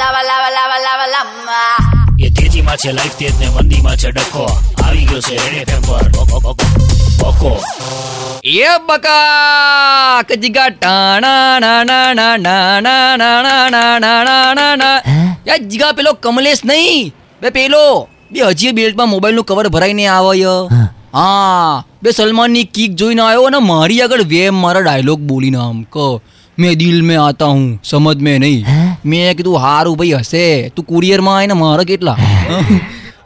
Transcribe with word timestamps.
lava, 0.00 0.20
લાવા 0.28 0.50
લાવા 0.50 0.80
લાવા 0.86 1.10
lava. 1.14 1.60
એ 2.18 2.28
તેજીમાં 2.30 2.78
છે 2.82 2.90
લાઈફ 2.92 3.16
તેજ 3.18 3.34
ને 3.40 3.46
મંદીમાં 3.54 3.96
છે 3.96 4.08
ડખો 4.12 4.44
આવી 4.84 5.04
ગયો 5.08 5.20
છે 5.20 5.36
રેડે 5.42 5.60
એફએમ 5.62 5.82
પર 5.82 6.06
બકો, 7.20 7.52
એ 8.44 8.70
બકા 8.88 10.22
કજગા 10.28 10.70
ટાણા 10.70 11.60
ના 11.60 11.80
ના 11.84 12.08
ના 12.14 12.34
ના 12.38 12.80
ના 12.80 13.16
ના 13.16 13.40
ના 13.42 13.66
ના 13.68 13.98
ના 13.98 14.22
ના 14.24 14.54
ના 14.58 14.74
ના 14.76 14.96
યાર 15.46 15.60
જીગા 15.70 15.92
પેલો 15.92 16.14
કમલેશ 16.24 16.62
નહીં 16.64 17.12
બે 17.42 17.48
પેલો 17.50 17.84
બે 18.32 18.40
હજી 18.50 18.72
બેલ્ટમાં 18.72 19.10
મોબાઈલનું 19.14 19.44
કવર 19.44 19.68
ભરાઈને 19.70 20.04
આવે 20.08 20.32
ય. 20.42 20.54
હા 21.12 21.82
બે 22.02 22.10
સલમાનની 22.12 22.66
કિક 22.74 22.92
જોઈને 22.94 23.22
આવ્યો 23.22 23.46
અને 23.46 23.60
મારી 23.70 24.02
આગળ 24.02 24.24
વેમ 24.34 24.58
મારા 24.64 24.82
ડાયલોગ 24.82 25.20
બોલીને 25.30 25.58
આમ 25.66 25.78
કહો 25.94 26.08
મેં 26.58 26.74
દિલ 26.80 26.98
મેં 27.08 27.20
આતા 27.20 27.52
હું 27.54 27.66
સમજ 27.84 28.18
મેં 28.26 28.40
નહીં 28.42 28.87
મેં 29.04 29.36
કીધું 29.36 29.56
હારું 29.58 29.96
ભાઈ 29.96 30.12
હશે. 30.12 30.68
તું 30.68 30.84
કુરિયરમાં 30.84 31.36
આવીને 31.36 31.52
મારે 31.52 31.84
કેટલા? 31.84 32.16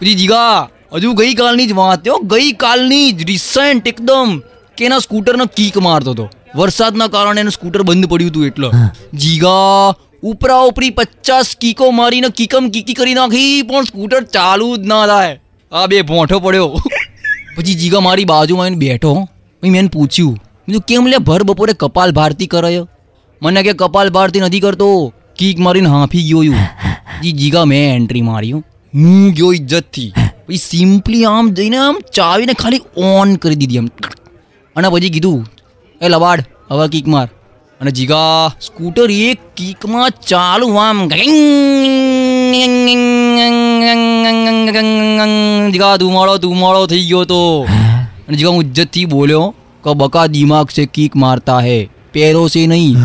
પછી 0.00 0.14
જીગા 0.14 0.68
હજુ 0.94 1.12
ગઈકાલની 1.12 1.66
જ 1.66 1.72
વાત 1.72 2.08
હો 2.08 2.18
ગઈકાલની 2.18 3.12
જ 3.12 3.26
રિસેન્ટ 3.26 3.88
એકદમ. 3.88 4.38
કે 4.76 4.84
એના 4.84 4.98
સ્કૂટરનો 4.98 5.44
કીક 5.46 5.78
મારતો 5.78 6.10
હતો. 6.10 6.30
વરસાદના 6.56 7.06
કારણે 7.06 7.40
એનું 7.40 7.52
સ્કૂટર 7.52 7.82
બંધ 7.82 8.06
પડ્યું 8.06 8.30
હતું 8.30 8.46
એટલે. 8.46 8.70
જીગા 9.14 9.94
ઉપરા 10.22 10.60
ઉપરી 10.60 10.90
પચાસ 10.90 11.56
કીકો 11.60 11.90
મારીને 11.90 12.28
કીકમ 12.28 12.68
કીકી 12.68 12.94
કરી 12.94 13.14
નાખી 13.14 13.62
પણ 13.62 13.82
સ્કૂટર 13.82 14.22
ચાલુ 14.22 14.76
જ 14.76 14.86
ના 14.86 15.06
થાય. 15.06 15.40
આ 15.72 15.86
બે 15.86 16.02
ભોંઠો 16.02 16.40
પડ્યો. 16.40 16.68
પછી 17.56 17.74
જીગા 17.74 18.00
મારી 18.00 18.24
બાજુમાં 18.24 18.64
આવીને 18.64 18.76
બેઠો 18.76 19.14
પછી 19.62 19.70
મેં 19.70 19.78
એને 19.78 19.88
પૂછ્યું. 19.88 20.36
બીજું 20.68 20.82
કેમ 20.82 21.06
લે 21.06 21.18
ભર 21.18 21.42
બપોરે 21.42 21.72
કપાલ 21.72 22.12
ભારતી 22.12 22.46
કરાયો? 22.46 22.88
મને 23.42 23.62
કે 23.62 23.72
કપાલ 23.72 24.10
ભારતી 24.10 24.40
નથી 24.40 24.60
કરતો. 24.60 25.12
કીક 25.38 25.58
મારીને 25.58 25.88
હાંફી 25.88 26.22
ગયો 26.22 26.44
છું. 26.44 26.56
જી 27.22 27.32
જીગા 27.32 27.64
મેં 27.64 27.94
એન્ટ્રી 27.94 28.22
મારી 28.22 28.52
હો. 28.52 28.58
હું 28.94 29.30
ગયો 29.30 29.52
ઇજ્જતથી 29.52 30.12
પછી 30.48 30.56
સિમ્પલી 30.56 31.24
આમ 31.24 31.50
જઈને 31.50 31.76
આમ 31.76 32.00
ચાવીને 32.14 32.52
ખાલી 32.52 32.80
ઓન 32.96 33.34
કરી 33.34 33.54
દીધી 33.54 33.78
આમ. 33.78 33.90
અને 34.76 34.88
પછી 34.88 35.10
કીધું 35.10 35.46
એ 36.00 36.08
લવાડ 36.08 36.44
હવે 36.70 36.88
કીક 36.88 37.08
માર. 37.08 37.28
અને 37.80 37.90
જીગા 37.90 38.48
સ્કૂટર 38.60 39.10
એક 39.10 39.38
કીકમાં 39.56 40.10
ચાલુ 40.10 40.74
આમ. 40.74 41.08
જીગા 45.70 45.96
ધુમાડો 45.96 46.36
ધુમાડો 46.38 46.86
થઈ 46.86 47.04
ગયો 47.04 47.24
તો. 47.24 47.66
અને 48.28 48.36
જીગા 48.36 48.50
હું 48.50 48.62
ઇજ્જતથી 48.62 49.04
બોલ્યો 49.04 49.54
કે 49.84 49.94
બકા 49.94 50.26
દિમાગ 50.26 50.68
સે 50.70 50.86
કીક 50.86 51.16
મારતા 51.16 51.60
હે 51.60 51.88
પેરો 52.12 52.48
સે 52.48 52.66
નહીં. 52.66 52.96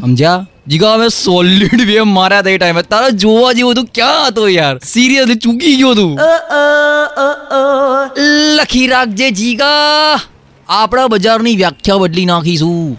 સમજ્યા? 0.00 0.46
જીગા 0.66 0.94
અમે 0.96 1.08
સોલિડ 1.14 1.80
વે 1.86 2.02
માર્યા 2.16 2.44
તે 2.46 2.52
ટાઈમે 2.56 2.82
તારે 2.92 3.08
જોવા 3.22 3.52
જેવું 3.58 3.72
હતું 3.74 3.88
ક્યાં 3.98 4.26
હતો 4.26 4.44
યાર? 4.48 4.74
સિરિયસલી 4.92 5.40
ચૂકી 5.44 5.76
ગયો 5.80 5.94
તું 5.94 6.12
લખી 8.58 8.86
રાખજે 8.92 9.30
જીગા. 9.40 10.20
આપણા 10.68 11.08
બજારની 11.08 11.56
વ્યાખ્યા 11.56 11.98
બદલી 11.98 12.26
નાખીશું. 12.30 12.96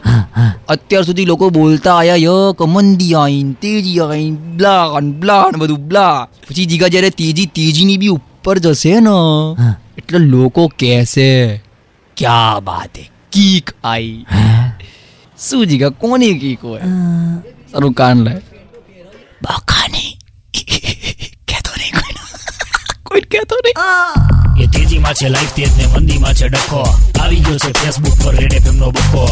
અત્યાર 0.76 1.06
સુધી 1.10 1.26
લોકો 1.32 1.50
બોલતા 1.60 1.96
આયા 2.02 2.22
ય 2.26 2.36
કમંદી 2.60 2.84
મંદી 2.90 3.16
આઈન 3.22 3.54
તેજી 3.64 4.00
આઈન 4.08 4.36
બ્લા 4.60 4.84
બ્લાન 4.92 5.12
બ્લા 5.24 5.64
બધું 5.64 5.88
બ્લા. 5.94 6.28
પછી 6.50 6.66
જીગા 6.66 6.88
જ્યારે 6.88 7.10
તેજી 7.22 7.46
તેજીની 7.60 7.98
બી 8.04 8.14
ઉપર 8.18 8.60
જશે 8.60 9.00
ને 9.08 9.16
એટલે 9.98 10.20
લોકો 10.20 10.68
કહેશે 10.80 11.30
ક્યા 12.18 12.60
બાત 12.60 12.98
હે? 12.98 13.10
કીક 13.32 13.76
આઈ. 13.84 14.26
શું 15.44 15.64
જીગા 15.66 15.92
કોની 15.94 16.34
કીક 16.40 16.62
હોય 16.64 16.90
સારું 17.72 17.94
કાન 17.94 18.24
લે 18.24 18.34
બકાની 19.42 20.12
કહેતો 21.48 21.72
નહીં 21.78 21.96
કોઈ 22.00 22.16
કોઈ 23.06 23.26
કહેતો 23.28 23.56
નહીં 23.66 24.64
એ 24.64 24.68
તેજીમાં 24.70 25.16
છે 25.16 25.30
લાઈફ 25.30 25.56
તેજ 25.56 25.72
ને 25.78 25.88
મંદીમાં 25.90 26.36
છે 26.36 26.50
ડખો 26.50 26.84
આવી 27.20 27.42
ગયો 27.42 27.60
છે 27.60 27.74
ફેસબુક 27.76 28.16
પર 28.20 28.36
રેડ 28.36 28.54
એફએમ 28.54 28.78
નો 28.78 28.92
બકો 28.92 29.26